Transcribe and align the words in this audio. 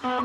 A 0.00 0.22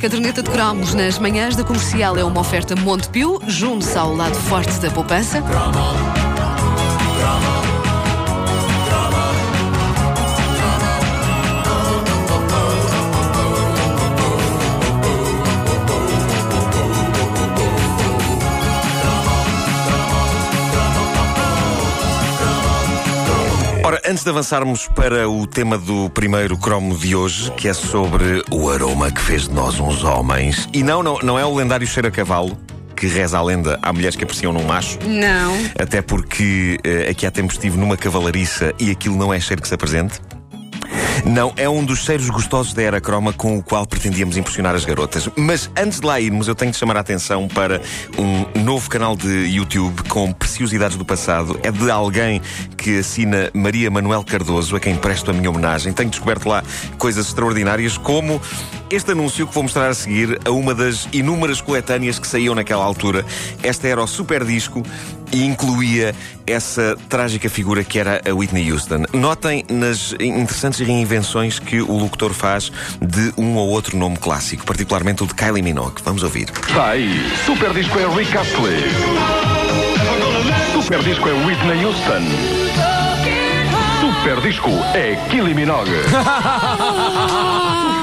caderneta 0.00 0.42
de 0.42 0.50
cromos 0.50 0.94
nas 0.94 1.18
manhãs 1.18 1.56
da 1.56 1.64
comercial 1.64 2.16
é 2.16 2.22
uma 2.22 2.40
oferta 2.40 2.76
Montepio, 2.76 3.40
junto-se 3.48 3.98
ao 3.98 4.14
lado 4.14 4.36
forte 4.36 4.78
da 4.78 4.88
poupança. 4.90 5.42
Antes 24.08 24.22
de 24.22 24.30
avançarmos 24.30 24.86
para 24.88 25.28
o 25.28 25.46
tema 25.46 25.76
do 25.76 26.08
primeiro 26.10 26.56
cromo 26.56 26.96
de 26.96 27.16
hoje, 27.16 27.50
que 27.52 27.68
é 27.68 27.74
sobre 27.74 28.42
o 28.50 28.70
aroma 28.70 29.10
que 29.10 29.20
fez 29.20 29.48
de 29.48 29.54
nós 29.54 29.80
uns 29.80 30.04
homens. 30.04 30.68
E 30.72 30.82
não, 30.82 31.02
não, 31.02 31.18
não 31.18 31.38
é 31.38 31.44
o 31.44 31.54
lendário 31.54 31.86
cheiro 31.86 32.06
a 32.06 32.10
cavalo, 32.10 32.56
que 32.94 33.06
reza 33.06 33.36
a 33.36 33.42
lenda 33.42 33.78
há 33.82 33.92
mulheres 33.92 34.14
que 34.14 34.22
apreciam 34.22 34.52
num 34.52 34.64
macho. 34.64 34.98
Não. 35.04 35.54
Até 35.78 36.00
porque 36.00 36.78
eh, 36.84 37.10
aqui 37.10 37.26
há 37.26 37.30
tempos 37.30 37.56
estive 37.56 37.76
numa 37.76 37.96
cavalariça 37.96 38.72
e 38.78 38.90
aquilo 38.90 39.16
não 39.16 39.34
é 39.34 39.40
cheiro 39.40 39.60
que 39.60 39.68
se 39.68 39.74
apresente. 39.74 40.20
Não, 41.24 41.52
é 41.56 41.68
um 41.68 41.84
dos 41.84 42.00
cheiros 42.00 42.28
gostosos 42.28 42.74
da 42.74 42.82
era 42.82 43.00
croma 43.00 43.32
com 43.32 43.56
o 43.56 43.62
qual 43.62 43.86
pretendíamos 43.86 44.36
impressionar 44.36 44.74
as 44.74 44.84
garotas. 44.84 45.28
Mas 45.36 45.70
antes 45.76 46.00
de 46.00 46.06
lá 46.06 46.20
irmos, 46.20 46.48
eu 46.48 46.54
tenho 46.54 46.70
de 46.70 46.76
chamar 46.76 46.96
a 46.96 47.00
atenção 47.00 47.48
para 47.48 47.80
um 48.18 48.60
novo 48.62 48.88
canal 48.88 49.16
de 49.16 49.46
YouTube 49.46 50.02
com 50.08 50.32
preciosidades 50.32 50.96
do 50.96 51.04
passado. 51.04 51.58
É 51.62 51.70
de 51.70 51.90
alguém 51.90 52.40
que 52.76 52.98
assina 52.98 53.50
Maria 53.54 53.90
Manuel 53.90 54.22
Cardoso, 54.22 54.76
a 54.76 54.80
quem 54.80 54.96
presto 54.96 55.30
a 55.30 55.34
minha 55.34 55.50
homenagem. 55.50 55.92
Tenho 55.92 56.10
descoberto 56.10 56.48
lá 56.48 56.62
coisas 56.98 57.26
extraordinárias, 57.26 57.96
como 57.96 58.40
este 58.90 59.12
anúncio 59.12 59.46
que 59.46 59.54
vou 59.54 59.64
mostrar 59.64 59.88
a 59.88 59.94
seguir 59.94 60.38
a 60.44 60.50
uma 60.50 60.74
das 60.74 61.08
inúmeras 61.12 61.60
coletâneas 61.60 62.18
que 62.18 62.26
saíam 62.26 62.54
naquela 62.54 62.84
altura. 62.84 63.24
Esta 63.62 63.88
era 63.88 64.02
o 64.02 64.06
Super 64.06 64.44
Disco 64.44 64.82
e 65.32 65.44
incluía 65.44 66.14
essa 66.46 66.96
trágica 67.08 67.48
figura 67.48 67.82
que 67.82 67.98
era 67.98 68.20
a 68.28 68.32
Whitney 68.32 68.70
Houston. 68.70 69.04
Notem 69.12 69.64
nas 69.68 70.14
interessantes 70.20 70.80
reinvenções 70.80 71.58
que 71.58 71.80
o 71.80 71.98
locutor 71.98 72.32
faz 72.32 72.70
de 73.00 73.32
um 73.36 73.56
ou 73.56 73.68
outro 73.68 73.96
nome 73.96 74.16
clássico, 74.16 74.64
particularmente 74.64 75.22
o 75.22 75.26
de 75.26 75.34
Kylie 75.34 75.62
Minogue. 75.62 76.00
Vamos 76.04 76.22
ouvir. 76.22 76.48
Está 76.68 76.90
aí. 76.90 77.20
Super 77.44 77.72
Disco 77.72 77.98
é 77.98 78.06
Rick 78.14 78.36
Astley. 78.36 78.84
Super 80.72 81.02
Disco 81.02 81.28
é 81.28 81.32
Whitney 81.32 81.84
Houston. 81.84 82.65
Super 84.26 84.40
Disco 84.40 84.70
é 84.92 85.14
Kylie 85.30 85.54
Minogue. 85.54 86.02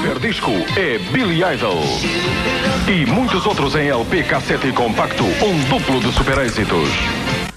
Super 0.00 0.18
Disco 0.20 0.52
é 0.74 0.96
Billy 1.12 1.42
Idol. 1.44 1.82
E 2.88 3.04
muitos 3.04 3.44
outros 3.44 3.74
em 3.74 3.90
LP, 3.90 4.22
cassete 4.22 4.68
e 4.68 4.72
compacto. 4.72 5.22
Um 5.22 5.60
duplo 5.68 6.00
de 6.00 6.10
super 6.16 6.38
êxitos. 6.38 6.88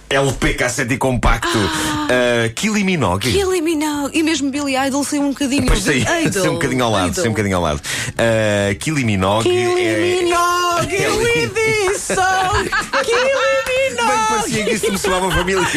LP 0.09 0.55
cassete 0.55 0.95
e 0.95 0.97
compacto. 0.97 1.57
Uh, 1.57 2.53
Kylie 2.55 2.83
Minogue. 2.83 3.31
Kylie 3.31 3.61
Minogue. 3.61 4.11
E 4.19 4.21
mesmo 4.21 4.51
Billy 4.51 4.75
Idol 4.75 5.01
saiu 5.05 5.21
um 5.21 5.29
bocadinho 5.29 5.65
Pois 5.65 5.87
Idol. 5.87 6.33
sei 6.33 6.49
um 6.49 6.55
bocadinho 6.55 6.83
ao 6.83 6.91
lado, 6.91 7.15
sei 7.15 7.27
um 7.27 7.31
bocadinho 7.31 7.55
ao 7.55 7.63
lado. 7.63 7.79
Uh, 7.79 8.75
Kylie 8.79 9.05
Minogue. 9.05 9.47
Kylie 9.47 9.87
é... 9.87 10.23
Minogue 10.23 11.07
with 11.23 11.53
this 11.53 12.01
song. 12.01 12.67
Kylie 13.01 13.86
Bem, 13.97 14.17
parecia 14.29 14.63
que 14.65 14.71
isso 14.73 14.91
me 14.91 14.97
soava 14.97 15.31
familiar. 15.31 15.67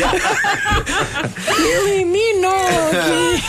Kylie 1.57 2.05
Minogue. 2.05 3.43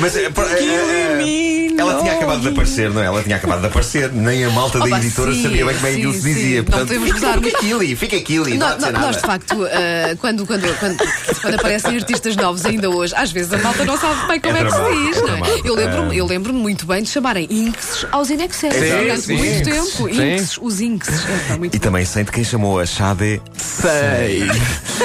Mas, 0.00 0.16
eh, 0.16 0.30
por- 0.30 0.44
eh, 0.44 0.56
Kylie 0.56 1.64
ela 1.78 2.00
tinha 2.00 2.12
acabado 2.14 2.40
de 2.40 2.48
aparecer, 2.48 2.90
não 2.90 3.02
é? 3.02 3.06
Ela 3.06 3.22
tinha 3.22 3.36
acabado 3.36 3.60
de 3.60 3.66
aparecer. 3.66 4.10
Nem 4.12 4.44
a 4.44 4.50
malta 4.50 4.78
da 4.78 4.86
Opa, 4.86 4.98
editora 4.98 5.32
sim, 5.32 5.42
sabia 5.42 5.64
bem 5.66 5.74
como 5.74 5.86
é 5.86 5.90
que 5.90 5.96
sim, 5.96 6.02
aquilo 6.02 6.12
se 6.14 6.20
sim. 6.22 6.34
dizia. 6.34 6.56
Não 6.62 6.78
podemos 6.78 7.12
gozar. 7.12 7.38
fica 7.40 7.58
Kylie, 7.58 7.96
fica 7.96 8.20
Kylie. 8.20 8.56
Não, 8.58 8.68
Nós, 8.68 8.84
há 8.84 8.86
de 8.86 8.92
nós, 8.92 9.02
nada. 9.02 9.12
de 9.12 9.20
facto, 9.26 9.66
eh, 9.66 10.16
quando, 10.20 10.46
quando, 10.46 10.78
quando, 10.78 10.96
quando 11.40 11.54
aparecem 11.54 11.96
artistas 11.96 12.36
novos 12.36 12.64
ainda 12.64 12.88
hoje, 12.90 13.12
às 13.16 13.32
vezes 13.32 13.52
a 13.52 13.58
malta 13.58 13.84
não 13.84 13.98
sabe 13.98 14.26
bem 14.28 14.40
como 14.40 14.56
É 14.56 14.60
é, 14.60 14.64
que 14.64 14.70
se 14.72 14.78
diz. 14.78 15.16
é 15.16 15.20
não 15.20 15.28
é? 15.28 15.30
dramático. 15.32 15.68
Eu 15.68 15.74
lembro-me 15.74 16.16
eu 16.16 16.26
lembro 16.26 16.52
muito 16.54 16.86
bem 16.86 17.02
de 17.02 17.08
chamarem 17.10 17.46
inks 17.50 18.06
aos 18.12 18.30
inexes 18.30 18.60
Sim, 18.60 18.68
durante 18.68 19.20
sim. 19.22 19.36
muito 19.36 19.64
tempo. 19.64 19.84
sim. 20.14 20.34
Inks, 20.34 20.58
os 20.60 20.80
inks. 20.80 21.08
É, 21.50 21.56
muito 21.56 21.74
E 21.76 21.78
também 21.80 22.04
sei 22.04 22.24
de 22.24 22.30
quem 22.30 22.44
chamou 22.44 22.78
a 22.78 22.86
Xade. 22.86 23.42
Sei. 24.16 24.46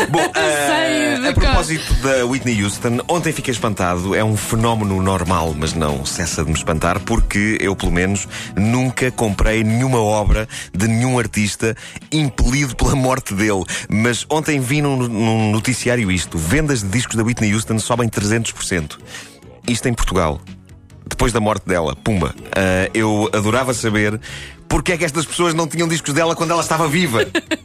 Bom, 0.09 0.19
eh, 0.35 0.67
Sei 0.67 1.27
a 1.27 1.33
cá. 1.33 1.41
propósito 1.41 1.93
da 1.95 2.25
Whitney 2.25 2.63
Houston, 2.63 2.99
ontem 3.07 3.33
fiquei 3.33 3.51
espantado. 3.51 4.13
É 4.13 4.23
um 4.23 4.37
fenómeno 4.37 5.01
normal, 5.01 5.55
mas 5.57 5.73
não 5.73 6.05
cessa 6.05 6.43
de 6.43 6.51
me 6.51 6.55
espantar, 6.55 6.99
porque 6.99 7.57
eu, 7.59 7.75
pelo 7.75 7.91
menos, 7.91 8.27
nunca 8.55 9.11
comprei 9.11 9.63
nenhuma 9.63 9.99
obra 9.99 10.47
de 10.73 10.87
nenhum 10.87 11.17
artista 11.17 11.75
impelido 12.11 12.75
pela 12.75 12.95
morte 12.95 13.33
dele. 13.33 13.63
Mas 13.89 14.25
ontem 14.29 14.59
vi 14.59 14.81
num, 14.81 14.95
num 14.95 15.51
noticiário 15.51 16.11
isto: 16.11 16.37
vendas 16.37 16.81
de 16.81 16.89
discos 16.89 17.15
da 17.15 17.23
Whitney 17.23 17.53
Houston 17.53 17.79
sobem 17.79 18.07
300%. 18.07 18.97
Isto 19.67 19.87
em 19.87 19.93
Portugal. 19.93 20.39
Depois 21.07 21.33
da 21.33 21.39
morte 21.39 21.67
dela, 21.67 21.95
pumba. 21.95 22.35
Ah, 22.55 22.89
eu 22.93 23.29
adorava 23.33 23.73
saber 23.73 24.19
porque 24.69 24.91
é 24.91 24.97
que 24.97 25.03
estas 25.03 25.25
pessoas 25.25 25.55
não 25.55 25.67
tinham 25.67 25.87
discos 25.87 26.13
dela 26.13 26.35
quando 26.35 26.51
ela 26.51 26.61
estava 26.61 26.87
viva. 26.87 27.25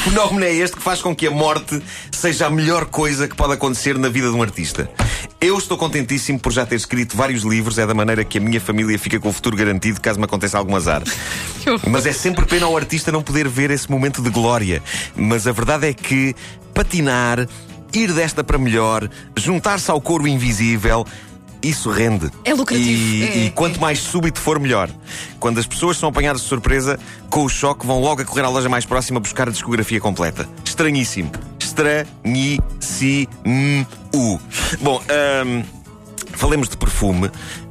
Fenómeno 0.04 0.44
é 0.44 0.54
este 0.54 0.76
que 0.76 0.82
faz 0.82 1.02
com 1.02 1.14
que 1.14 1.26
a 1.26 1.30
morte 1.30 1.80
seja 2.10 2.46
a 2.46 2.50
melhor 2.50 2.86
coisa 2.86 3.28
que 3.28 3.36
pode 3.36 3.52
acontecer 3.52 3.98
na 3.98 4.08
vida 4.08 4.30
de 4.30 4.34
um 4.34 4.42
artista? 4.42 4.90
Eu 5.38 5.58
estou 5.58 5.76
contentíssimo 5.76 6.38
por 6.38 6.52
já 6.52 6.64
ter 6.64 6.76
escrito 6.76 7.16
vários 7.16 7.42
livros, 7.42 7.78
é 7.78 7.86
da 7.86 7.92
maneira 7.92 8.24
que 8.24 8.38
a 8.38 8.40
minha 8.40 8.60
família 8.60 8.98
fica 8.98 9.20
com 9.20 9.28
o 9.28 9.32
futuro 9.32 9.56
garantido 9.56 10.00
caso 10.00 10.18
me 10.18 10.24
aconteça 10.24 10.56
algum 10.56 10.74
azar. 10.74 11.02
Mas 11.86 12.06
é 12.06 12.12
sempre 12.12 12.46
pena 12.46 12.64
ao 12.64 12.76
artista 12.76 13.12
não 13.12 13.22
poder 13.22 13.46
ver 13.46 13.70
esse 13.70 13.90
momento 13.90 14.22
de 14.22 14.30
glória. 14.30 14.82
Mas 15.14 15.46
a 15.46 15.52
verdade 15.52 15.86
é 15.86 15.92
que 15.92 16.34
patinar, 16.72 17.46
ir 17.92 18.12
desta 18.12 18.42
para 18.42 18.58
melhor, 18.58 19.08
juntar-se 19.36 19.90
ao 19.90 20.00
coro 20.00 20.26
invisível. 20.26 21.06
Isso 21.62 21.90
rende. 21.90 22.30
É 22.44 22.54
lucrativo. 22.54 22.88
E, 22.88 23.22
É, 23.22 23.46
e 23.46 23.50
quanto 23.50 23.76
é. 23.76 23.80
mais 23.80 23.98
súbito 23.98 24.40
for, 24.40 24.58
melhor. 24.58 24.88
Quando 25.38 25.58
as 25.58 25.66
pessoas 25.66 25.96
são 25.96 26.08
apanhadas 26.08 26.42
de 26.42 26.48
surpresa, 26.48 26.98
com 27.28 27.44
o 27.44 27.48
choque, 27.48 27.86
vão 27.86 28.00
logo 28.00 28.22
a 28.22 28.24
correr 28.24 28.42
à 28.42 28.48
loja 28.48 28.68
mais 28.68 28.84
próxima 28.86 29.20
buscar 29.20 29.48
a 29.48 29.52
discografia 29.52 30.00
completa. 30.00 30.48
Estranhíssimo. 30.64 31.30
Estranhíssimo. 31.58 33.28
Bom, 34.80 35.02
hum, 35.46 35.62
falemos 36.32 36.68
de 36.68 36.76
perfume. 36.76 37.30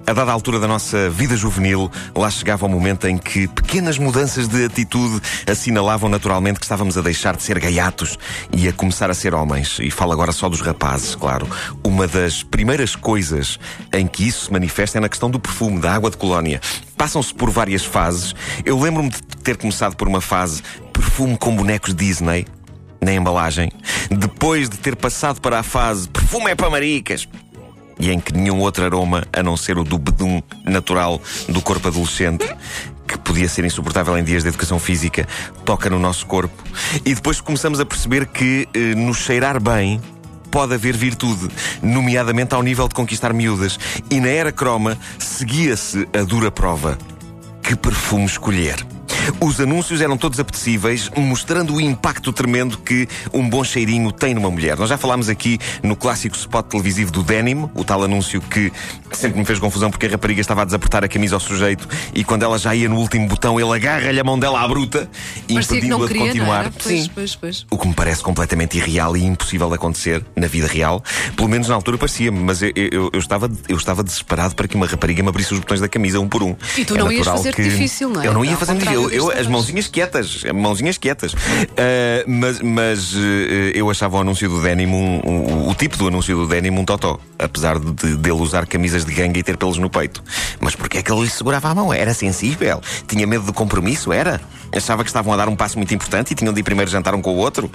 A 0.09 0.14
dada 0.14 0.31
altura 0.31 0.59
da 0.59 0.68
nossa 0.68 1.08
vida 1.08 1.38
juvenil, 1.38 1.88
lá 2.16 2.31
chegava 2.31 2.66
o 2.66 2.70
momento 2.70 3.08
em 3.08 3.16
que 3.16 3.47
pequenas 3.47 4.00
mudanças 4.00 4.47
de 4.47 4.66
atitude 4.66 5.22
assinalavam 5.46 6.09
naturalmente 6.09 6.58
que 6.58 6.66
estávamos 6.66 6.97
a 6.97 7.02
deixar 7.02 7.36
de 7.36 7.44
ser 7.44 7.59
gaiatos 7.59 8.18
e 8.52 8.68
a 8.68 8.74
começar 8.74 9.12
a 9.12 9.14
ser 9.14 9.36
homens. 9.36 9.78
E 9.80 9.92
falo 9.92 10.12
agora 10.12 10.31
só 10.31 10.50
dos 10.50 10.62
rapazes, 10.62 11.14
claro. 11.14 11.47
Uma 11.84 12.08
das 12.08 12.42
primeiras 12.42 12.96
coisas 12.96 13.59
em 13.94 14.08
que 14.08 14.28
isso 14.28 14.46
se 14.46 14.52
manifesta 14.52 14.97
é 14.97 15.02
na 15.02 15.09
questão 15.09 15.30
do 15.30 15.40
perfume, 15.40 15.80
da 15.80 15.94
água 15.94 16.09
de 16.09 16.18
colónia. 16.18 16.59
Passam-se 16.97 17.31
por 17.31 17.52
várias 17.52 17.86
fases. 17.86 18.34
Eu 18.66 18.80
lembro-me 18.80 19.12
de 19.12 19.22
ter 19.44 19.58
começado 19.58 19.96
por 19.96 20.08
uma 20.08 20.22
fase 20.22 20.64
perfume 20.91 21.38
com 21.38 21.56
bonecos 21.56 21.94
Disney, 21.94 22.47
na 23.00 23.14
embalagem. 23.14 23.72
Depois 24.09 24.70
de 24.70 24.78
ter 24.80 24.96
passado 24.96 25.40
para 25.40 25.59
a 25.59 25.64
fase 25.64 26.09
perfume 26.09 26.50
é 26.50 26.56
para 26.56 26.68
maricas 26.68 27.28
e 27.99 28.11
em 28.11 28.19
que 28.19 28.33
nenhum 28.33 28.59
outro 28.59 28.83
aroma, 28.85 29.27
a 29.33 29.43
não 29.43 29.57
ser 29.57 29.77
o 29.77 29.83
do 29.83 29.97
bedum 29.97 30.41
natural 30.63 31.21
do 31.49 31.61
corpo 31.61 31.89
adolescente, 31.89 32.47
que 33.07 33.17
podia 33.17 33.49
ser 33.49 33.65
insuportável 33.65 34.17
em 34.17 34.23
dias 34.23 34.43
de 34.43 34.49
educação 34.49 34.79
física, 34.79 35.27
toca 35.65 35.89
no 35.89 35.99
nosso 35.99 36.25
corpo. 36.25 36.63
E 37.05 37.13
depois 37.13 37.41
começamos 37.41 37.79
a 37.79 37.85
perceber 37.85 38.27
que 38.27 38.67
eh, 38.73 38.95
nos 38.95 39.17
cheirar 39.17 39.59
bem 39.59 39.99
pode 40.49 40.73
haver 40.73 40.95
virtude, 40.95 41.47
nomeadamente 41.81 42.55
ao 42.55 42.63
nível 42.63 42.87
de 42.87 42.95
conquistar 42.95 43.34
miúdas. 43.34 43.78
E 44.09 44.19
na 44.19 44.29
era 44.29 44.52
croma 44.52 44.97
seguia-se 45.17 46.07
a 46.17 46.23
dura 46.23 46.52
prova. 46.52 46.97
Que 47.61 47.75
perfume 47.75 48.25
escolher? 48.25 48.98
Os 49.40 49.59
anúncios 49.59 50.02
eram 50.02 50.17
todos 50.17 50.40
apetecíveis, 50.40 51.09
mostrando 51.16 51.76
o 51.76 51.81
impacto 51.81 52.31
tremendo 52.34 52.78
que 52.78 53.08
um 53.34 53.47
bom 53.49 53.64
cheirinho 53.64 54.11
tem 54.11 54.34
numa 54.34 54.49
mulher. 54.49 54.78
Nós 54.78 54.90
já 54.90 54.97
falámos 54.97 55.29
aqui 55.29 55.58
no 55.84 55.96
clássico 55.96 56.35
spot 56.35 56.66
televisivo 56.67 57.11
do 57.11 57.23
Denim, 57.23 57.70
o 57.73 57.84
tal 57.84 58.03
anúncio 58.03 58.41
que 58.41 58.72
sempre 59.11 59.40
me 59.40 59.46
fez 59.46 59.59
confusão 59.59 59.90
porque 59.91 60.05
a 60.05 60.09
rapariga 60.09 60.41
estava 60.41 60.61
a 60.61 60.66
desapertar 60.66 61.03
a 61.03 61.08
camisa 61.08 61.35
ao 61.35 61.40
sujeito 61.40 61.87
e 62.14 62.23
quando 62.23 62.43
ela 62.43 62.58
já 62.58 62.73
ia 62.76 62.87
no 62.90 62.97
último 62.97 63.28
botão, 63.28 63.59
ele 63.59 63.72
agarra-lhe 63.73 64.20
a 64.20 64.23
mão 64.23 64.37
dela 64.37 64.61
à 64.61 64.67
bruta, 64.67 65.09
não 65.49 65.59
impedindo-a 65.61 66.08
de 66.08 66.14
continuar. 66.16 66.72
Pois, 66.81 67.08
pois, 67.08 67.35
pois. 67.35 67.66
O 67.72 67.78
que 67.78 67.87
me 67.87 67.93
parece 67.93 68.22
completamente 68.23 68.78
irreal 68.78 69.16
e 69.17 69.23
impossível 69.23 69.67
de 69.70 69.76
acontecer 69.76 70.23
na 70.35 70.47
vida 70.47 70.67
real. 70.67 71.03
Pelo 71.35 71.47
menos 71.49 71.67
na 71.67 71.76
altura 71.76 71.97
parecia-me, 71.97 72.40
mas 72.40 72.61
eu, 72.61 72.72
eu, 72.76 73.09
eu 73.14 73.20
estava, 73.20 73.49
eu 73.67 73.78
estava 73.78 74.03
desesperado 74.03 74.55
para 74.55 74.67
que 74.67 74.76
uma 74.76 74.85
rapariga 74.85 75.22
me 75.23 75.29
abrisse 75.29 75.53
os 75.53 75.59
botões 75.59 75.79
da 75.81 75.87
camisa 75.87 76.20
um 76.20 76.28
por 76.28 76.43
um. 76.43 76.55
E 76.78 76.85
tu 76.85 76.96
É 76.96 76.99
não 76.99 77.11
ias 77.11 77.26
fazer-te 77.26 77.55
que- 77.55 77.64
difícil, 77.64 78.09
não 78.09 78.22
é? 78.22 78.28
Eu 78.28 78.34
não 78.34 78.46
ia 78.46 78.55
fazer 78.58 78.73
difícil. 78.76 79.09
eu, 79.09 79.09
as 79.27 79.47
mãozinhas 79.47 79.87
quietas, 79.87 80.43
mãozinhas 80.53 80.97
quietas. 80.97 81.33
Uh, 81.33 81.37
mas 82.27 82.61
mas 82.61 83.13
uh, 83.13 83.19
eu 83.73 83.89
achava 83.89 84.17
o 84.17 84.21
anúncio 84.21 84.49
do 84.49 84.61
Denim, 84.61 84.87
um, 84.87 85.21
um, 85.25 85.69
o 85.69 85.75
tipo 85.75 85.97
do 85.97 86.07
anúncio 86.07 86.35
do 86.35 86.47
Denim, 86.47 86.69
um 86.69 86.85
totó. 86.85 87.19
Apesar 87.37 87.79
de, 87.79 88.17
de 88.17 88.29
ele 88.29 88.41
usar 88.41 88.66
camisas 88.66 89.05
de 89.05 89.13
gangue 89.13 89.39
e 89.39 89.43
ter 89.43 89.57
pelos 89.57 89.77
no 89.77 89.89
peito. 89.89 90.23
Mas 90.59 90.75
porquê 90.75 90.99
é 90.99 91.03
que 91.03 91.11
ele 91.11 91.21
lhe 91.21 91.29
segurava 91.29 91.69
a 91.69 91.75
mão? 91.75 91.93
Era 91.93 92.13
sensível? 92.13 92.81
Tinha 93.07 93.25
medo 93.25 93.45
do 93.45 93.53
compromisso? 93.53 94.11
Era? 94.11 94.41
Achava 94.75 95.03
que 95.03 95.09
estavam 95.09 95.33
a 95.33 95.37
dar 95.37 95.49
um 95.49 95.55
passo 95.55 95.77
muito 95.77 95.93
importante 95.93 96.31
e 96.31 96.35
tinham 96.35 96.53
de 96.53 96.59
ir 96.59 96.63
primeiro 96.63 96.91
jantar 96.91 97.16
um 97.16 97.21
com 97.21 97.33
o 97.33 97.37
outro? 97.37 97.71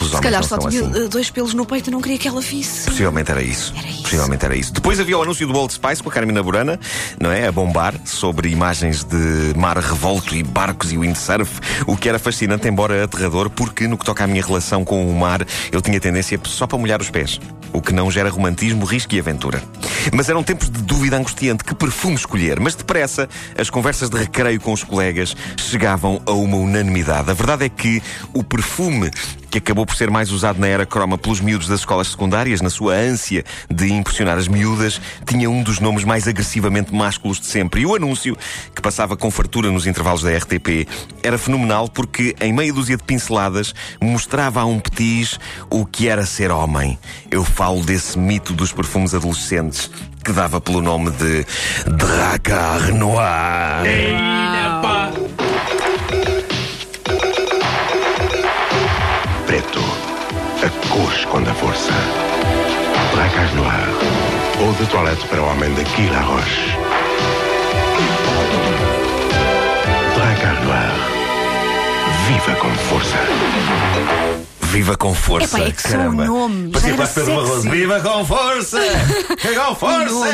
Os 0.00 0.10
Se 0.10 0.20
calhar 0.20 0.44
só 0.44 0.58
tinha 0.58 0.82
assim. 0.86 1.08
dois 1.08 1.30
pelos 1.30 1.54
no 1.54 1.66
peito 1.66 1.88
e 1.88 1.90
não 1.90 2.00
queria 2.00 2.18
que 2.18 2.28
ela 2.28 2.40
visse. 2.40 2.86
Possivelmente 2.86 3.30
era 3.30 3.42
isso. 3.42 3.74
Era 3.76 3.88
isso. 3.88 4.02
Possivelmente 4.02 4.44
era 4.44 4.56
isso. 4.56 4.72
Depois 4.72 5.00
havia 5.00 5.18
o 5.18 5.22
anúncio 5.22 5.46
do 5.46 5.54
Old 5.54 5.72
Spice 5.72 6.02
com 6.02 6.08
a 6.08 6.12
Carmina 6.12 6.42
Burana, 6.42 6.78
não 7.20 7.30
é? 7.30 7.46
A 7.48 7.52
bombar 7.52 7.94
sobre 8.04 8.48
imagens 8.48 9.04
de 9.04 9.52
mar 9.56 9.76
revolto 9.78 10.34
e 10.34 10.42
barcos 10.42 10.92
e 10.92 10.98
windsurf, 10.98 11.60
o 11.86 11.96
que 11.96 12.08
era 12.08 12.18
fascinante, 12.18 12.68
embora 12.68 13.04
aterrador, 13.04 13.50
porque 13.50 13.86
no 13.88 13.98
que 13.98 14.04
toca 14.04 14.24
à 14.24 14.26
minha 14.26 14.44
relação 14.44 14.84
com 14.84 15.08
o 15.08 15.14
mar, 15.14 15.44
eu 15.72 15.80
tinha 15.80 16.00
tendência 16.00 16.38
só 16.44 16.66
para 16.66 16.78
molhar 16.78 17.00
os 17.00 17.10
pés. 17.10 17.40
O 17.72 17.82
que 17.82 17.92
não 17.92 18.10
gera 18.10 18.30
romantismo, 18.30 18.84
risco 18.86 19.14
e 19.14 19.20
aventura. 19.20 19.62
Mas 20.12 20.28
eram 20.28 20.42
tempos 20.42 20.70
de 20.70 20.80
dúvida 20.80 21.18
angustiante 21.18 21.64
que 21.64 21.74
perfume 21.74 22.14
escolher. 22.14 22.58
Mas 22.60 22.74
depressa, 22.74 23.28
as 23.58 23.68
conversas 23.68 24.08
de 24.08 24.16
recreio 24.16 24.58
com 24.58 24.72
os 24.72 24.82
colegas 24.82 25.36
chegavam 25.58 26.20
a 26.24 26.32
uma 26.32 26.56
unanimidade. 26.56 27.30
A 27.30 27.34
verdade 27.34 27.66
é 27.66 27.68
que 27.68 28.02
o 28.32 28.42
perfume 28.42 29.10
que 29.50 29.58
acabou 29.58 29.86
por 29.86 29.96
ser 29.96 30.10
mais 30.10 30.30
usado 30.30 30.58
na 30.58 30.66
era 30.66 30.84
croma 30.84 31.16
pelos 31.16 31.40
miúdos 31.40 31.68
das 31.68 31.80
escolas 31.80 32.08
secundárias, 32.08 32.60
na 32.60 32.70
sua 32.70 32.94
ânsia 32.94 33.44
de 33.70 33.92
impressionar 33.92 34.38
as 34.38 34.48
miúdas, 34.48 35.00
tinha 35.26 35.48
um 35.50 35.62
dos 35.62 35.80
nomes 35.80 36.04
mais 36.04 36.28
agressivamente 36.28 36.94
másculos 36.94 37.40
de 37.40 37.46
sempre. 37.46 37.82
E 37.82 37.86
o 37.86 37.94
anúncio, 37.94 38.36
que 38.74 38.82
passava 38.82 39.16
com 39.16 39.30
fartura 39.30 39.70
nos 39.70 39.86
intervalos 39.86 40.22
da 40.22 40.36
RTP, 40.36 40.86
era 41.22 41.38
fenomenal 41.38 41.88
porque, 41.88 42.34
em 42.40 42.52
meia 42.52 42.72
dúzia 42.72 42.96
de 42.96 43.02
pinceladas, 43.02 43.74
mostrava 44.00 44.60
a 44.60 44.64
um 44.64 44.78
petis 44.78 45.38
o 45.70 45.84
que 45.84 46.08
era 46.08 46.24
ser 46.26 46.50
homem. 46.50 46.98
Eu 47.30 47.44
falo 47.44 47.82
desse 47.82 48.18
mito 48.18 48.52
dos 48.52 48.72
perfumes 48.72 49.14
adolescentes 49.14 49.90
que 50.24 50.32
dava 50.32 50.60
pelo 50.60 50.82
nome 50.82 51.10
de 51.12 51.46
Dracar 51.96 52.94
Noir. 52.94 53.82
Preto. 59.58 59.80
A 60.64 60.88
cor 60.88 61.12
esconde 61.12 61.50
a 61.50 61.54
força. 61.54 61.92
Placas 63.12 63.52
Noir. 63.54 63.88
Ou 64.60 64.72
de 64.74 64.86
toilette 64.86 65.26
para 65.28 65.42
o 65.42 65.48
homem 65.48 65.72
de 65.74 65.82
Guy 65.82 66.06
Roche. 66.06 66.76
Dracar 70.14 70.64
Noir. 70.64 70.92
Viva 72.26 72.54
com 72.60 72.70
força. 72.88 74.57
Viva 74.70 74.96
com 74.98 75.14
força. 75.14 75.56
Epá, 75.56 75.66
é 75.66 75.72
que 75.72 75.82
Caramba. 75.82 76.26
Só 76.26 76.32
o 76.32 76.36
nome. 76.36 76.70
Parecia 76.70 76.94
quase 76.94 77.14
Pedro 77.14 77.34
Barroso. 77.36 77.70
Viva 77.70 78.00
com 78.00 78.24
força! 78.24 78.78
com 79.56 79.74
força! 79.74 80.28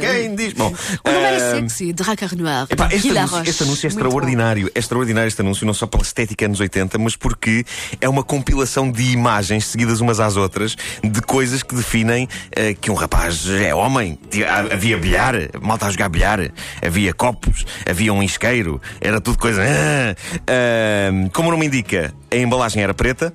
Quem 0.00 0.34
diz? 0.36 0.52
Bom, 0.52 0.72
o 1.04 1.10
nome 1.10 1.24
era 1.26 1.50
sexy, 1.50 1.92
de 1.92 2.02
Racard 2.02 2.36
Noir. 2.36 2.66
Epá, 2.70 2.88
este, 2.92 3.10
anúncio, 3.10 3.42
este 3.42 3.62
anúncio 3.64 3.86
é 3.86 3.88
extraordinário. 3.88 4.66
Bom. 4.66 4.72
É 4.76 4.78
extraordinário 4.78 5.26
este 5.26 5.40
anúncio, 5.40 5.66
não 5.66 5.74
só 5.74 5.88
pela 5.88 6.04
estética 6.04 6.46
anos 6.46 6.60
80, 6.60 6.98
mas 6.98 7.16
porque 7.16 7.64
é 8.00 8.08
uma 8.08 8.22
compilação 8.22 8.90
de 8.90 9.10
imagens 9.10 9.66
seguidas 9.66 10.00
umas 10.00 10.20
às 10.20 10.36
outras 10.36 10.76
de 11.02 11.20
coisas 11.22 11.64
que 11.64 11.74
definem 11.74 12.24
uh, 12.24 12.80
que 12.80 12.92
um 12.92 12.94
rapaz 12.94 13.44
é 13.48 13.74
homem. 13.74 14.16
Havia 14.72 14.98
bilhar, 14.98 15.34
malta 15.60 15.86
a 15.86 15.90
jogar 15.90 16.08
bilhar, 16.08 16.38
havia 16.80 17.12
copos, 17.12 17.66
havia 17.88 18.12
um 18.12 18.22
isqueiro, 18.22 18.80
era 19.00 19.20
tudo 19.20 19.36
coisa. 19.36 19.62
Uh, 19.62 21.28
como 21.34 21.50
não 21.50 21.58
me 21.58 21.66
indica, 21.66 22.14
a 22.30 22.36
embalagem 22.36 22.82
era 22.82 22.94
preta. 22.94 23.32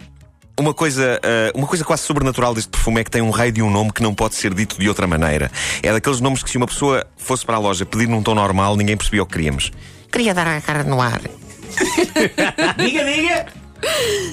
Uma 0.58 0.74
coisa, 0.74 1.20
uh, 1.20 1.58
uma 1.58 1.68
coisa 1.68 1.84
quase 1.84 2.04
sobrenatural 2.04 2.54
deste 2.54 2.70
perfume 2.70 3.02
é 3.02 3.04
que 3.04 3.12
tem 3.12 3.22
um 3.22 3.30
raio 3.30 3.52
de 3.52 3.62
um 3.62 3.70
nome 3.70 3.92
que 3.92 4.02
não 4.02 4.16
pode 4.16 4.36
ser 4.36 4.54
dito 4.54 4.80
de 4.80 4.88
outra 4.88 5.06
maneira. 5.06 5.52
É 5.84 5.92
daqueles 5.92 6.22
nomes 6.22 6.42
que 6.42 6.50
se 6.50 6.56
uma 6.56 6.66
pessoa 6.66 7.06
fosse 7.18 7.46
para 7.46 7.58
a 7.58 7.60
loja 7.60 7.86
pedir 7.86 8.08
num 8.08 8.24
tom 8.24 8.36
normal, 8.36 8.78
ninguém 8.78 8.96
percebia 8.96 9.22
o 9.22 9.26
que 9.26 9.34
queríamos. 9.34 9.72
Queria 10.10 10.34
dar 10.34 10.48
a 10.48 10.62
cara 10.62 10.84
no 10.86 11.02
ar. 11.02 11.20
diga, 12.78 13.04
diga! 13.04 13.46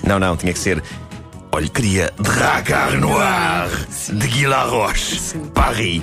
Não, 0.06 0.20
não, 0.20 0.36
tinha 0.36 0.52
que 0.52 0.60
ser. 0.60 0.80
Olha, 1.50 1.68
queria 1.68 2.12
Dracar 2.16 2.92
Noir 3.00 3.68
de 4.12 4.28
Guilain 4.28 4.70
Roche, 4.70 5.18
Paris. 5.52 6.02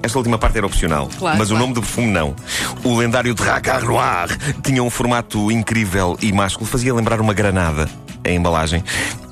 Esta 0.00 0.18
última 0.18 0.38
parte 0.38 0.58
era 0.58 0.66
opcional, 0.66 1.08
claro, 1.18 1.38
mas 1.38 1.48
claro. 1.48 1.54
o 1.56 1.66
nome 1.66 1.74
do 1.74 1.80
perfume 1.80 2.06
não. 2.06 2.36
O 2.84 2.96
lendário 2.96 3.34
Dracar 3.34 3.84
Noir 3.84 4.28
tinha 4.62 4.80
um 4.80 4.90
formato 4.90 5.50
incrível 5.50 6.16
e 6.22 6.32
másculo, 6.32 6.66
fazia 6.66 6.94
lembrar 6.94 7.20
uma 7.20 7.34
granada 7.34 7.90
a 8.30 8.34
embalagem. 8.34 8.82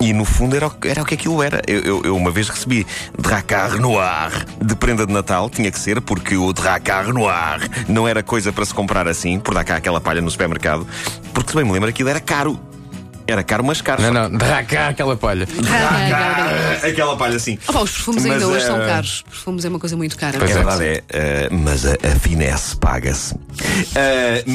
E 0.00 0.12
no 0.12 0.25
fundo 0.25 0.56
era 0.56 0.67
o, 0.67 0.73
era 0.85 1.02
o 1.02 1.05
que 1.05 1.14
aquilo 1.14 1.43
era. 1.43 1.62
Eu, 1.67 1.81
eu, 1.81 2.02
eu 2.05 2.17
uma 2.17 2.31
vez 2.31 2.49
recebi 2.49 2.87
Dracar 3.19 3.81
Noir 3.81 4.46
de 4.61 4.75
prenda 4.75 5.06
de 5.06 5.12
Natal, 5.12 5.49
tinha 5.49 5.70
que 5.70 5.79
ser, 5.79 6.00
porque 6.00 6.37
o 6.37 6.52
Dracar 6.52 7.12
Noir 7.12 7.69
não 7.88 8.06
era 8.06 8.23
coisa 8.23 8.52
para 8.52 8.64
se 8.64 8.75
comprar 8.75 9.08
assim, 9.08 9.38
por 9.38 9.55
dar 9.55 9.64
cá 9.64 9.76
aquela 9.76 10.00
palha 10.00 10.20
no 10.20 10.31
supermercado, 10.31 10.87
porque 11.32 11.50
se 11.50 11.56
bem 11.56 11.64
me 11.64 11.73
lembro 11.73 11.88
aquilo 11.88 12.08
era 12.08 12.20
caro. 12.20 12.58
Era 13.26 13.43
caro, 13.43 13.65
mas 13.65 13.81
caro. 13.81 14.03
Não, 14.03 14.29
não, 14.29 14.38
cá 14.38 14.88
aquela 14.88 15.17
palha. 15.17 15.47
Cá, 15.47 16.87
aquela 16.87 17.17
palha, 17.17 17.38
sim. 17.38 17.59
Oh, 17.69 17.79
os 17.79 17.91
perfumes 17.91 18.23
mas, 18.25 18.32
ainda 18.32 18.49
hoje 18.49 18.65
uh, 18.65 18.69
são 18.69 18.82
eh, 18.82 18.87
caros. 18.87 19.11
Os 19.11 19.23
perfumes 19.23 19.65
é 19.65 19.69
uma 19.69 19.79
coisa 19.79 19.97
muito 19.97 20.17
cara. 20.17 20.38
Pois 20.38 20.50
é, 20.50 20.55
verdade 20.55 20.85
é. 20.85 21.49
Uh, 21.50 21.55
mas 21.55 21.87
a, 21.87 21.93
a 21.93 22.19
finesse 22.21 22.76
paga-se. 22.76 23.35
Uh, 23.35 23.38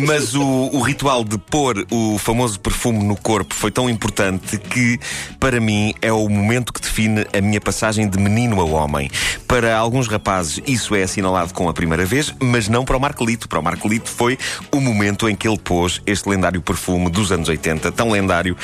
mas 0.06 0.36
o, 0.36 0.70
o 0.72 0.82
ritual 0.82 1.24
de 1.24 1.38
pôr 1.38 1.84
o 1.90 2.20
famoso 2.20 2.60
perfume 2.60 3.04
no 3.04 3.16
corpo 3.16 3.56
foi 3.56 3.72
tão 3.72 3.90
importante 3.90 4.58
que, 4.60 5.00
para 5.40 5.60
mim, 5.60 5.94
é 6.00 6.14
o 6.14 6.30
momento 6.30 6.72
que 6.72 6.80
define 6.80 7.26
a 7.36 7.42
minha 7.42 7.60
passagem 7.60 8.08
de 8.08 8.20
menino 8.20 8.62
a 8.62 8.66
homem. 8.66 9.10
Para 9.48 9.76
alguns 9.76 10.08
rapazes, 10.08 10.62
isso 10.68 10.94
é 10.94 11.02
assinalado 11.02 11.56
com 11.56 11.68
a 11.68 11.74
primeira 11.74 12.06
vez, 12.06 12.34
mas 12.40 12.68
não 12.68 12.86
para 12.86 12.96
o 12.96 13.00
Marcolito. 13.00 13.50
Para 13.50 13.60
o 13.60 13.64
Marcolito 13.64 14.10
foi 14.10 14.38
o 14.72 14.80
momento 14.80 15.28
em 15.28 15.36
que 15.36 15.48
ele 15.48 15.58
pôs 15.58 16.02
este 16.06 16.30
lendário 16.30 16.62
perfume 16.62 17.10
dos 17.10 17.32
anos 17.32 17.50
80, 17.50 17.92
tão 17.92 18.12
lendário 18.12 18.59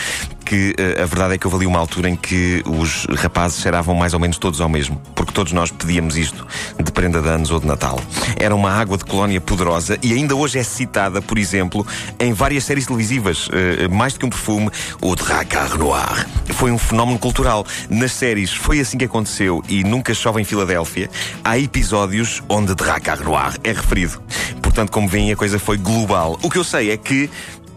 que 0.46 0.76
uh, 0.80 1.04
a 1.04 1.06
verdade 1.06 1.34
é 1.36 1.38
que 1.38 1.48
houve 1.48 1.58
ali 1.58 1.66
uma 1.66 1.80
altura 1.80 2.10
em 2.10 2.16
que 2.16 2.64
os 2.66 3.06
rapazes 3.16 3.62
cheiravam 3.62 3.96
mais 3.96 4.14
ou 4.14 4.20
menos 4.20 4.38
todos 4.38 4.62
ao 4.62 4.70
mesmo, 4.70 5.02
porque 5.16 5.32
todos 5.32 5.52
nós 5.52 5.72
pedíamos 5.72 6.18
isto 6.18 6.46
de 6.82 6.92
prenda 6.92 7.22
de 7.22 7.28
anos 7.28 7.52
ou 7.52 7.60
de 7.60 7.66
Natal. 7.66 8.00
Era 8.38 8.54
uma 8.56 8.72
água 8.72 8.98
de 8.98 9.06
colónia 9.06 9.42
poderosa 9.42 9.98
e 10.04 10.14
ainda 10.14 10.36
hoje 10.36 10.60
é 10.60 10.64
citada, 10.64 11.22
por 11.22 11.38
exemplo, 11.38 11.86
em 12.20 12.32
várias 12.34 12.64
séries 12.64 12.86
televisivas. 12.86 13.48
Uh, 13.48 13.90
mais 13.92 14.14
do 14.14 14.20
que 14.20 14.26
um 14.26 14.30
perfume, 14.30 14.70
o 15.02 15.16
Dracar 15.16 15.78
Noir. 15.78 16.28
Foi 16.54 16.72
um 16.72 16.78
fenómeno 16.78 17.18
cultural. 17.18 17.66
Nas 17.90 18.12
séries 18.12 18.54
foi 18.54 18.80
assim 18.80 18.98
que 18.98 19.06
aconteceu 19.06 19.64
e 19.68 19.84
nunca 19.84 20.14
chove 20.14 20.42
em 20.42 20.44
Filadélfia. 20.44 21.10
Há 21.44 21.58
episódios 21.58 22.44
onde 22.48 22.76
Dracar 22.76 23.24
Noir 23.24 23.58
é 23.64 23.72
referido. 23.72 24.22
Portanto, 24.62 24.92
como 24.92 25.08
veem, 25.08 25.32
a 25.32 25.36
coisa 25.36 25.58
foi 25.58 25.78
global. 25.78 26.38
O 26.44 26.50
que 26.50 26.58
eu 26.58 26.64
sei 26.64 26.92
é 26.92 26.98
que 26.98 27.30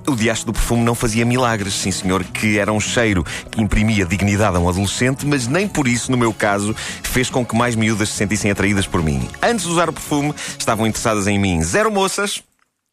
o 0.08 0.16
diacho 0.16 0.46
do 0.46 0.52
perfume 0.52 0.82
não 0.82 0.94
fazia 0.94 1.24
milagres, 1.24 1.74
sim 1.74 1.90
senhor, 1.90 2.24
que 2.24 2.58
era 2.58 2.72
um 2.72 2.80
cheiro 2.80 3.24
que 3.50 3.60
imprimia 3.60 4.04
dignidade 4.04 4.56
a 4.56 4.60
um 4.60 4.68
adolescente, 4.68 5.26
mas 5.26 5.46
nem 5.46 5.68
por 5.68 5.86
isso, 5.86 6.10
no 6.10 6.16
meu 6.16 6.32
caso, 6.32 6.74
fez 7.02 7.30
com 7.30 7.44
que 7.44 7.56
mais 7.56 7.76
miúdas 7.76 8.08
se 8.08 8.16
sentissem 8.16 8.50
atraídas 8.50 8.86
por 8.86 9.02
mim. 9.02 9.28
Antes 9.42 9.64
de 9.64 9.70
usar 9.70 9.88
o 9.88 9.92
perfume, 9.92 10.34
estavam 10.58 10.86
interessadas 10.86 11.26
em 11.26 11.38
mim 11.38 11.62
zero 11.62 11.90
moças, 11.90 12.42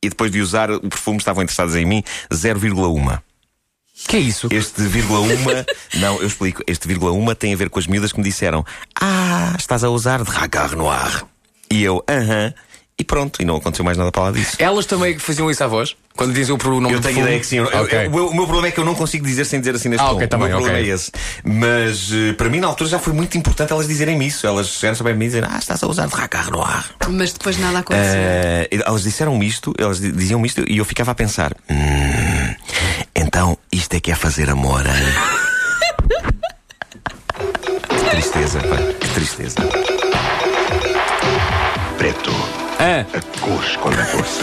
e 0.01 0.09
depois 0.09 0.31
de 0.31 0.41
usar 0.41 0.69
o 0.69 0.81
perfume, 0.81 1.17
estavam 1.17 1.43
interessadas 1.43 1.75
em 1.75 1.85
mim 1.85 2.03
0,1. 2.31 3.19
Que 4.07 4.17
é 4.17 4.19
isso? 4.19 4.47
Este 4.51 4.81
vírgula 4.83 5.19
uma, 5.19 5.65
não, 5.95 6.19
eu 6.19 6.27
explico. 6.27 6.61
Este 6.67 6.87
vírgula 6.87 7.11
uma 7.11 7.33
tem 7.33 7.53
a 7.53 7.57
ver 7.57 7.69
com 7.69 7.79
as 7.79 7.87
miúdas 7.87 8.11
que 8.11 8.19
me 8.19 8.23
disseram: 8.23 8.65
Ah, 8.99 9.55
estás 9.57 9.83
a 9.83 9.89
usar 9.89 10.21
de 10.23 10.31
Dracar 10.31 10.75
Noir. 10.75 11.23
E 11.71 11.81
eu, 11.81 12.03
aham. 12.07 12.47
Uh 12.47 12.51
-huh. 12.51 12.53
E 12.97 13.03
pronto, 13.03 13.41
e 13.41 13.45
não 13.45 13.57
aconteceu 13.57 13.83
mais 13.83 13.97
nada 13.97 14.11
para 14.11 14.23
lá 14.23 14.31
disso. 14.31 14.55
Elas 14.57 14.85
também 14.85 15.19
faziam 15.19 15.51
isso 15.51 15.63
à 15.63 15.67
voz? 15.67 15.95
Quando 16.15 16.33
dizem 16.33 16.55
o 16.55 16.79
nome 16.79 16.93
Eu 16.93 17.01
tenho 17.01 17.19
ideia 17.19 17.39
que 17.39 17.45
sim. 17.45 17.59
Okay. 17.59 18.07
Eu, 18.07 18.17
eu, 18.17 18.27
o 18.29 18.33
meu 18.33 18.45
problema 18.45 18.67
é 18.67 18.71
que 18.71 18.79
eu 18.79 18.85
não 18.85 18.95
consigo 18.95 19.25
dizer 19.25 19.43
sem 19.45 19.59
dizer 19.59 19.75
assim 19.75 19.89
neste 19.89 20.03
ah, 20.03 20.09
tom. 20.09 20.15
Okay, 20.15 20.27
tá 20.27 20.37
o 20.37 20.39
meu 20.39 20.47
bem, 20.47 20.55
problema 20.55 20.79
okay. 20.79 20.91
é 20.91 20.95
esse. 20.95 21.11
Mas 21.43 22.09
uh, 22.11 22.33
para 22.37 22.47
mim, 22.49 22.59
na 22.61 22.67
altura, 22.67 22.89
já 22.89 22.99
foi 22.99 23.11
muito 23.11 23.37
importante 23.37 23.73
elas 23.73 23.87
dizerem-me 23.87 24.25
isso. 24.25 24.47
Elas 24.47 24.67
chegaram 24.67 24.97
para 24.97 25.13
mim 25.13 25.25
e 25.25 25.27
dizer: 25.27 25.43
Ah, 25.43 25.57
estás 25.59 25.83
a 25.83 25.87
usar 25.87 26.07
Dracar 26.07 26.49
Noir. 26.51 26.85
Mas 27.09 27.33
depois 27.33 27.57
nada 27.57 27.79
aconteceu. 27.79 28.13
Uh, 28.13 28.83
elas 28.85 29.03
disseram-me 29.03 29.45
isto, 29.45 29.73
elas 29.77 29.99
diziam-me 29.99 30.47
isto 30.47 30.63
e 30.67 30.77
eu 30.77 30.85
ficava 30.85 31.11
a 31.11 31.15
pensar: 31.15 31.53
hum, 31.69 32.55
Então, 33.13 33.57
isto 33.71 33.93
é 33.95 33.99
que 33.99 34.09
é 34.09 34.15
fazer 34.15 34.49
amor, 34.49 34.85
hein? 34.85 34.93
que 37.89 38.09
tristeza, 38.09 38.59
pá, 38.59 38.77
que 38.99 39.07
tristeza. 39.09 39.57
Preto. 41.97 42.54
É. 42.79 43.05
A 43.13 43.63
esconde 43.65 43.99
a 44.01 44.05
força. 44.05 44.41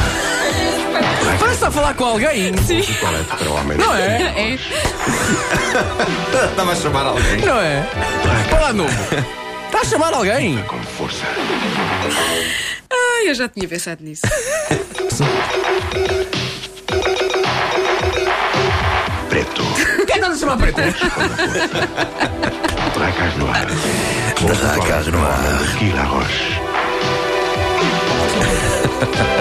Parece 1.39 1.55
estar 1.55 1.69
a 1.69 1.71
falar 1.71 1.95
com 1.95 2.05
alguém. 2.05 2.57
Sim. 2.59 2.83
Não 3.79 3.95
é? 3.95 4.59
É. 6.33 6.45
Estava 6.51 6.73
a 6.73 6.77
chamar 6.77 7.07
alguém. 7.07 7.37
Não 7.39 7.59
é? 7.61 7.83
Fala 8.51 8.73
novo. 8.73 8.93
Está 9.67 9.81
a 9.81 9.85
chamar 9.85 10.13
alguém. 10.15 10.63
Com 10.65 10.79
força. 10.83 11.25
Ai, 12.91 13.29
eu 13.31 13.35
já 13.35 13.49
tinha 13.49 13.67
pensado 13.69 14.03
nisso. 14.03 14.23
Preto. 19.29 19.63
Quem 20.07 20.21
não 20.21 20.33
se 20.35 20.41
chama 20.41 20.57
preto? 20.57 20.77
Dracas 22.95 23.35
no 23.39 23.51
ar. 23.51 23.67
Dracas 23.67 25.07
no 25.09 25.25
ar. 25.25 25.77
Gui 25.79 25.93
La 25.93 26.03
Roche. 26.05 26.72
Thank 28.13 29.17
you. 29.17 29.32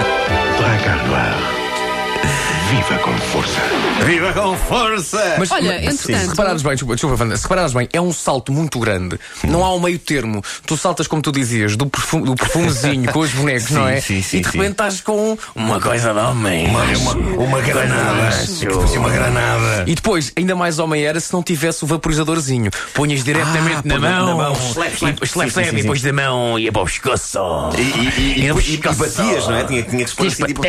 Viva 2.72 2.98
com 3.00 3.12
força. 3.18 3.60
Viva 4.06 4.32
com 4.32 4.56
força! 4.56 5.36
Mas, 5.38 5.50
Olha, 5.52 5.72
mas- 5.84 5.94
entretanto- 5.94 6.22
Se 6.22 6.28
reparares 6.30 6.62
bem, 6.62 6.72
desculpa, 6.72 6.94
desculpa, 6.94 7.22
Wanda, 7.22 7.36
se 7.36 7.42
reparares 7.42 7.72
bem, 7.74 7.88
é 7.92 8.00
um 8.00 8.12
salto 8.12 8.50
muito 8.50 8.78
grande. 8.80 9.20
Não 9.44 9.62
há 9.62 9.74
um 9.74 9.78
meio 9.80 9.98
termo. 9.98 10.42
Tu 10.66 10.76
saltas, 10.78 11.06
como 11.06 11.20
tu 11.20 11.30
dizias, 11.30 11.76
do, 11.76 11.84
perfume, 11.86 12.24
do 12.24 12.34
perfumezinho 12.34 13.12
com 13.12 13.18
os 13.20 13.30
bonecos, 13.32 13.64
Sim, 13.68 13.74
não 13.76 13.86
é? 13.88 14.00
sim, 14.00 14.22
sim, 14.22 14.38
e 14.38 14.40
de 14.40 14.48
sim. 14.50 14.56
repente 14.56 14.72
estás 14.72 15.00
com 15.02 15.36
uma 15.54 15.78
coisa 15.80 16.14
de 16.14 16.18
homem. 16.20 16.66
Uma, 16.66 16.82
uma, 16.84 17.12
uma 17.44 17.60
granada. 17.60 18.22
Parecia 18.22 19.00
uma 19.00 19.10
granada. 19.10 19.84
E 19.86 19.94
depois, 19.94 20.32
ainda 20.36 20.56
mais 20.56 20.78
homem 20.78 21.04
era 21.04 21.20
se 21.20 21.30
não 21.32 21.42
tivesse 21.42 21.84
o 21.84 21.86
vaporizadorzinho. 21.86 22.70
Punhas 22.94 23.22
diretamente 23.22 23.86
na, 23.86 23.96
punha 23.96 24.00
mão, 24.00 24.26
na 24.26 24.34
mão. 24.34 24.52
slap, 24.70 24.94
slap, 24.94 25.22
slap, 25.24 25.68
e 25.74 25.82
depois 25.82 26.00
da 26.00 26.12
mão 26.12 26.58
ia 26.58 26.72
para 26.72 26.82
o 26.82 26.84
pescoço. 26.86 27.38
E, 27.76 27.80
e, 27.80 27.84
e, 27.84 28.46
e, 28.46 28.50
e- 28.50 28.70
e 28.70 28.74
escasso. 28.76 28.98
batias, 28.98 29.46
não 29.46 29.56
é? 29.56 29.64
Tinha, 29.64 29.82
tinha 29.82 30.04
que 30.04 30.10
se 30.10 30.16
pôr 30.16 30.22
Tinhas 30.30 30.34
assim, 30.40 30.46
tipo. 30.46 30.62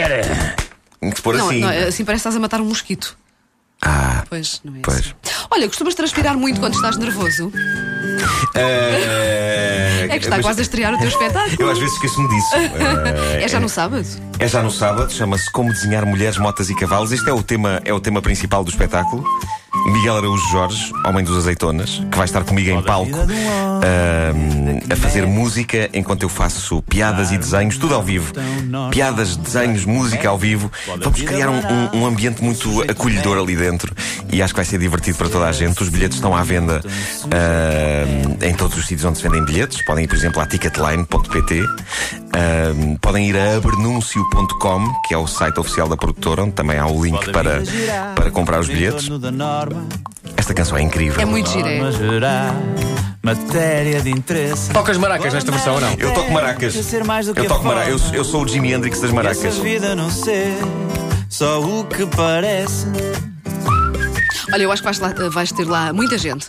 Se 1.16 1.22
pôr 1.22 1.36
Não, 1.38 1.48
assim. 1.50 1.60
não, 1.60 1.70
assim 1.70 2.06
parece 2.06 2.06
que 2.06 2.14
estás 2.30 2.36
a 2.36 2.40
matar 2.40 2.62
um 2.62 2.66
mosquito. 2.66 3.18
Ah, 3.86 4.24
Pois, 4.30 4.62
não 4.64 4.76
é 4.76 4.80
Pois. 4.82 5.00
isso. 5.00 5.16
Olha, 5.52 5.68
costumas 5.68 5.94
transpirar 5.94 6.38
muito 6.38 6.60
quando 6.60 6.74
estás 6.76 6.96
nervoso? 6.98 7.52
eh, 8.56 10.06
É 10.10 10.18
que 10.20 10.26
está 10.26 10.38
mas 10.38 10.46
quase 10.46 10.60
a 10.60 10.64
estrear 10.64 10.94
o 10.94 10.98
teu 10.98 11.08
espetáculo. 11.10 11.56
Eu 11.60 11.70
às 11.70 11.78
vezes 11.78 11.94
esqueço-me 11.96 12.28
disso. 12.30 12.56
Eh, 12.56 13.44
É 13.44 13.48
já 13.48 13.60
no 13.60 13.68
sábado? 13.70 14.06
É 14.40 14.48
já 14.48 14.62
no 14.64 14.72
sábado, 14.72 15.12
chama-se 15.12 15.52
Como 15.52 15.72
Desenhar 15.74 16.06
Mulheres, 16.06 16.38
Motas 16.38 16.70
e 16.70 16.76
Cavalos. 16.76 17.12
Este 17.12 17.30
é 17.30 17.34
o 17.34 17.44
tema, 17.44 17.82
é 17.84 17.94
o 17.94 18.00
tema 18.00 18.22
principal 18.22 18.64
do 18.64 18.70
espetáculo. 18.70 19.24
Miguel 19.86 20.18
Araújo 20.18 20.48
Jorge, 20.50 20.92
homem 21.06 21.24
dos 21.26 21.38
azeitonas, 21.38 22.02
que 22.10 22.18
vai 22.18 22.26
estar 22.26 22.44
comigo 22.44 22.70
em 22.70 22.82
palco 22.82 23.20
a 24.92 24.96
fazer 24.96 25.26
música 25.28 25.90
enquanto 25.94 26.24
eu 26.24 26.30
faço 26.30 26.82
piadas 26.84 27.32
e 27.32 27.38
desenhos, 27.38 27.78
tudo 27.78 27.94
ao 27.94 28.02
vivo. 28.04 28.34
Piadas, 28.90 29.36
desenhos, 29.36 29.84
música 29.86 30.30
ao 30.30 30.38
vivo. 30.38 30.72
Vamos 31.04 31.22
criar 31.22 31.50
um, 31.50 31.62
um- 31.94 32.06
ambiente 32.06 32.42
muito 32.44 32.82
acolhedor 32.90 33.38
ali 33.38 33.56
dentro 33.56 33.94
e 34.32 34.42
acho 34.42 34.54
que 34.54 34.58
vai 34.60 34.66
ser 34.66 34.78
divertido 34.80 35.18
para 35.18 35.30
toda 35.30 35.46
a 35.48 35.52
gente. 35.52 35.82
Os 35.82 35.90
bilhetes 35.90 36.16
estão 36.18 36.36
à 36.36 36.44
venda 36.44 36.82
ahm, 37.26 38.38
em 38.50 38.54
todos 38.54 38.78
os 38.78 38.84
sítios 38.86 39.04
onde 39.06 39.18
se 39.18 39.24
vendem 39.24 39.44
bilhetes. 39.44 39.84
Podem 39.86 40.06
ir, 40.06 40.08
por 40.08 40.16
exemplo, 40.16 40.42
a 40.42 40.46
ticketline.pt. 40.46 41.62
Podem 43.02 43.30
ir 43.30 43.38
a 43.38 43.58
abernuncio.com, 43.58 44.94
que 45.08 45.14
é 45.14 45.18
o 45.18 45.28
site 45.28 45.60
oficial 45.60 45.88
da 45.88 45.96
produtora, 45.96 46.44
onde 46.44 46.54
também 46.54 46.78
há 46.80 46.88
o 46.88 47.04
link 47.04 47.32
para, 47.32 47.62
para 48.16 48.32
comprar 48.32 48.60
os 48.60 48.68
bilhetes. 48.68 49.08
Esta 50.36 50.54
canção 50.54 50.78
é 50.78 50.82
incrível. 50.82 51.22
É 51.22 51.26
muito 51.26 51.50
giro, 51.50 51.68
é. 51.68 51.92
gerar 51.92 52.56
matéria 53.22 54.02
de 54.02 54.10
interesse. 54.10 54.72
Tocas 54.72 54.98
maracas 54.98 55.34
nesta 55.34 55.52
versão 55.52 55.76
ou 55.76 55.82
não? 55.82 55.94
Eu 55.94 56.14
toco 56.14 56.32
maracas. 56.32 56.76
Eu 57.36 57.46
toco 57.46 57.66
maracas. 57.66 58.10
Eu, 58.12 58.16
eu 58.16 58.24
sou 58.26 58.44
o 58.44 58.48
Jimi 58.48 58.74
Hendrix 58.74 59.00
das 59.00 59.12
maracas. 59.12 59.58
Vida 59.58 59.96
não 59.96 60.10
ser 60.10 60.58
só 61.30 61.62
o 61.62 61.86
que 61.86 62.06
parece. 62.06 62.88
Olha, 64.52 64.64
eu 64.64 64.72
acho 64.72 64.82
que 64.82 64.86
vais, 64.86 65.00
lá- 65.00 65.30
vais 65.30 65.52
ter 65.52 65.66
lá 65.66 65.94
muita 65.94 66.18
gente. 66.18 66.48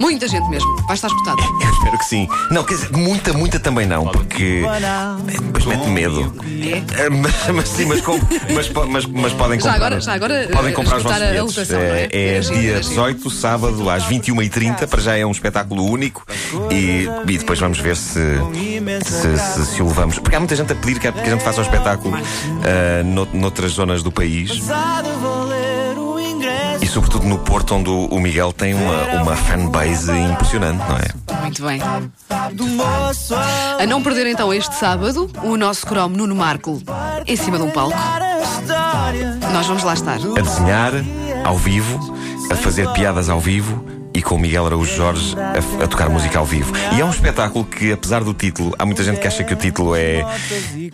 Muita 0.00 0.28
gente 0.28 0.48
mesmo. 0.48 0.76
Vais 0.86 0.98
estar 0.98 1.08
esgotado. 1.08 1.42
Eu 1.60 1.70
espero 1.72 1.98
que 1.98 2.04
sim. 2.04 2.28
Não, 2.52 2.62
quer 2.62 2.74
dizer, 2.74 2.92
muita, 2.92 3.32
muita 3.32 3.58
também 3.58 3.84
não, 3.86 4.06
porque 4.06 4.62
depois 5.42 5.64
mete 5.66 5.88
medo. 5.88 6.32
É, 6.96 7.08
Mas, 7.10 7.32
mas 7.54 7.68
sim, 7.68 7.84
mas, 7.84 8.00
com- 8.00 8.18
mas, 8.54 8.68
po- 8.68 8.86
mas, 8.86 9.04
mas 9.06 9.32
podem 9.32 9.58
Já 9.58 9.72
comprar. 9.72 9.86
agora- 9.86 10.00
já 10.00 10.12
agora, 10.14 10.48
podem 10.52 10.70
eh, 10.70 10.74
comprar 10.74 10.96
os 10.98 11.02
escutar 11.02 11.22
a 11.22 11.30
bilhetes. 11.30 11.68
não 11.70 11.78
é? 11.80 12.08
É, 12.12 12.36
é 12.36 12.40
dia 12.40 12.70
era 12.72 12.82
giro. 12.82 12.88
18, 12.90 13.30
sábado, 13.30 13.90
às 13.90 14.04
21h30. 14.04 14.86
Para 14.86 15.00
já 15.02 15.16
é 15.16 15.26
um 15.26 15.32
espetáculo 15.32 15.84
único 15.84 16.24
e, 16.70 17.08
e 17.26 17.38
depois 17.38 17.58
vamos 17.58 17.78
ver 17.80 17.96
se, 17.96 18.20
se, 19.04 19.36
se, 19.36 19.66
se 19.66 19.82
o 19.82 19.88
levamos. 19.88 20.18
Porque 20.20 20.36
há 20.36 20.38
muita 20.38 20.54
gente 20.54 20.72
a 20.72 20.76
pedir 20.76 21.00
que 21.00 21.08
a, 21.08 21.12
que 21.12 21.20
a 21.20 21.30
gente 21.30 21.42
faça 21.42 21.60
o 21.60 21.64
espetáculo 21.64 22.14
ah, 22.16 23.02
nout- 23.04 23.36
noutras 23.36 23.72
zonas 23.72 24.02
do 24.02 24.12
país. 24.12 24.62
Sabe 24.62 25.08
valer 25.20 25.48
o 25.48 25.48
ingresso. 25.48 25.57
E 26.80 26.86
sobretudo 26.86 27.26
no 27.26 27.38
Porto, 27.38 27.74
onde 27.74 27.90
o 27.90 28.18
Miguel 28.20 28.52
tem 28.52 28.74
uma, 28.74 29.22
uma 29.22 29.36
fanbase 29.36 30.12
impressionante, 30.12 30.78
não 30.78 30.96
é? 30.96 31.40
Muito 31.42 31.62
bem. 31.64 31.80
a 33.78 33.86
não 33.86 34.02
perder 34.02 34.26
então 34.26 34.52
este 34.52 34.74
sábado, 34.74 35.30
o 35.42 35.56
nosso 35.56 35.86
cromo 35.86 36.16
Nuno 36.16 36.34
Marco 36.34 36.80
em 37.26 37.36
cima 37.36 37.58
de 37.58 37.64
um 37.64 37.70
palco. 37.70 37.96
Nós 39.52 39.66
vamos 39.66 39.82
lá 39.82 39.94
estar. 39.94 40.18
a 40.18 40.40
desenhar 40.40 40.92
ao 41.44 41.56
vivo, 41.56 42.14
a 42.50 42.54
fazer 42.56 42.88
piadas 42.92 43.28
ao 43.28 43.40
vivo 43.40 43.87
e 44.18 44.22
com 44.22 44.34
o 44.34 44.38
Miguel 44.38 44.66
Araújo 44.66 44.96
Jorge 44.96 45.36
a, 45.38 45.84
a 45.84 45.86
tocar 45.86 46.10
música 46.10 46.40
ao 46.40 46.44
vivo. 46.44 46.72
E 46.96 47.00
é 47.00 47.04
um 47.04 47.10
espetáculo 47.10 47.64
que, 47.64 47.92
apesar 47.92 48.24
do 48.24 48.34
título, 48.34 48.74
há 48.76 48.84
muita 48.84 49.04
gente 49.04 49.20
que 49.20 49.28
acha 49.28 49.44
que 49.44 49.54
o 49.54 49.56
título 49.56 49.94
é. 49.94 50.26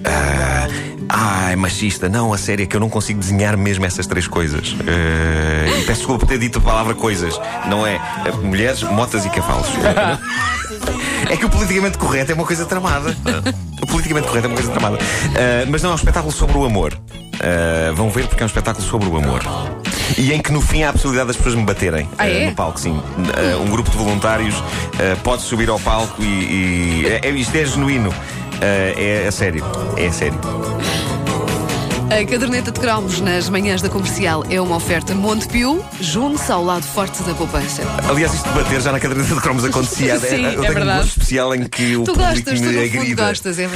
Ah, 0.05 0.69
ah, 1.09 1.51
é 1.51 1.57
machista. 1.57 2.07
Não, 2.07 2.35
a 2.35 2.39
sério 2.39 2.65
é 2.65 2.67
que 2.67 2.77
eu 2.77 2.81
não 2.81 2.91
consigo 2.91 3.19
desenhar 3.19 3.57
mesmo 3.57 3.87
essas 3.87 4.07
três 4.07 4.29
coisas. 4.29 4.77
Ah, 4.81 5.79
e 5.79 5.85
peço 5.85 6.01
desculpa 6.01 6.21
por 6.21 6.27
ter 6.27 6.39
dito 6.39 6.59
a 6.59 6.63
palavra 6.63 6.95
coisas. 6.95 7.41
Não 7.67 7.87
é 7.87 7.99
mulheres, 8.43 8.83
motas 8.83 9.25
e 9.25 9.31
cavalos. 9.31 9.69
É 11.31 11.39
que 11.39 11.47
o 11.47 11.49
politicamente 11.49 11.97
correto 11.97 12.33
é 12.33 12.35
uma 12.35 12.45
coisa 12.45 12.67
tramada. 12.67 13.17
O 13.81 13.87
politicamente 13.87 14.29
correto 14.29 14.47
é 14.47 14.51
uma 14.51 14.57
coisa 14.57 14.71
tramada. 14.71 14.99
Ah, 14.99 15.67
mas 15.71 15.83
não, 15.83 15.91
é 15.91 15.93
um 15.95 15.97
espetáculo 15.97 16.33
sobre 16.33 16.59
o 16.59 16.65
amor. 16.67 16.93
Vão 17.95 18.11
ver 18.11 18.27
porque 18.27 18.43
é 18.43 18.45
um 18.45 18.47
espetáculo 18.47 18.85
sobre 18.85 19.09
o 19.09 19.17
amor. 19.17 19.43
E 20.19 20.33
em 20.33 20.41
que 20.41 20.53
no 20.53 20.61
fim 20.61 20.83
há 20.83 20.91
a 20.91 20.93
possibilidade 20.93 21.29
das 21.29 21.37
pessoas 21.37 21.55
me 21.55 21.65
baterem 21.65 22.09
Ah, 22.19 22.25
ah, 22.25 22.29
é? 22.29 22.47
no 22.51 22.55
palco, 22.55 22.79
sim. 22.79 23.01
Ah, 23.35 23.59
um 23.59 23.67
grupo 23.71 23.91
de 23.91 23.97
voluntários 23.97 24.55
ah, 24.55 25.17
pode 25.23 25.43
subir 25.43 25.69
ao 25.69 25.81
palco 25.81 26.23
e. 26.23 26.25
e- 26.25 27.07
é, 27.07 27.29
é- 27.29 27.31
isto 27.31 27.55
é 27.57 27.65
genuíno. 27.65 28.15
É, 28.61 29.25
é 29.27 29.31
sério. 29.31 29.65
É 29.97 30.11
sério. 30.11 30.39
A 32.11 32.25
caderneta 32.31 32.71
de 32.71 32.79
cromos 32.79 33.19
nas 33.21 33.49
manhãs 33.49 33.83
da 33.83 33.89
comercial 33.89 34.45
é 34.49 34.61
uma 34.61 34.77
oferta 34.77 35.15
Montepio, 35.15 35.85
junte-se 36.01 36.53
ao 36.53 36.63
lado 36.63 36.85
forte 36.85 37.21
da 37.25 37.35
poupança. 37.35 37.83
Aliás, 38.09 38.33
isto 38.35 38.49
de 38.49 38.55
bater 38.55 38.81
já 38.81 38.93
na 38.93 39.01
caderneta 39.01 39.35
de 39.35 39.41
cromos 39.41 39.65
acontecia. 39.65 40.21
Sim, 40.21 40.45
eu 40.45 40.51
é 40.51 40.53
tenho 40.53 40.61
um 40.61 40.75
verdade. 40.75 40.99
gosto 41.01 41.09
especial 41.19 41.55
em 41.57 41.65
que 41.65 41.97
o 41.97 42.05
Tu 42.05 42.13
público 42.13 42.31
gostas, 42.35 42.61
tu 42.61 42.65
me 42.67 42.89
fundo 42.89 42.99
agrida. 43.01 43.27
gostas, 43.27 43.59
é 43.59 43.67
verdade. 43.67 43.73